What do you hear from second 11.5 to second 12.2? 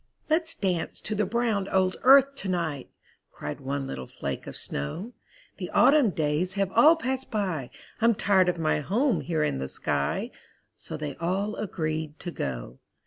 agreed